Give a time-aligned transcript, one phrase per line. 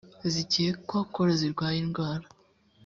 [0.33, 2.25] zikekwako zirwaye indwara